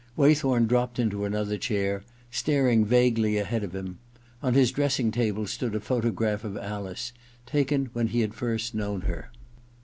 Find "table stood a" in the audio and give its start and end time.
5.11-5.79